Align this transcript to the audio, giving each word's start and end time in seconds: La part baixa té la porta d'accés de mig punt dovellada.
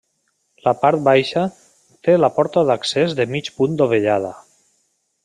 La 0.67 0.71
part 0.85 1.03
baixa 1.07 1.43
té 2.07 2.15
la 2.21 2.31
porta 2.39 2.65
d'accés 2.71 3.15
de 3.21 3.29
mig 3.35 3.53
punt 3.61 3.77
dovellada. 3.83 4.37